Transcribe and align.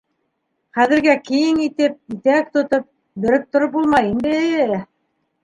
Хәҙергә 0.77 1.13
киң 1.27 1.59
итеп, 1.65 1.99
итәк 2.15 2.49
тотоп, 2.57 2.89
бөрөп 3.27 3.47
тороп 3.53 3.75
булмай 3.77 4.11
инде... 4.17 4.81